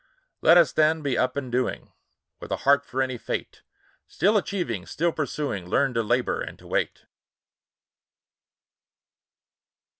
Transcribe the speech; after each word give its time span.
Let 0.41 0.57
us, 0.57 0.71
then, 0.71 1.03
be 1.03 1.15
up 1.15 1.37
and 1.37 1.51
doing, 1.51 1.93
With 2.39 2.51
a 2.51 2.55
heart 2.65 2.87
for 2.87 3.03
any 3.03 3.19
fate; 3.19 3.61
Still 4.07 4.35
achieving, 4.35 4.87
still 4.87 5.11
pursuing, 5.11 5.67
Learn 5.69 5.93
to 5.93 6.01
labor 6.01 6.41
and 6.41 6.57
to 6.57 6.65
wait. 6.65 7.05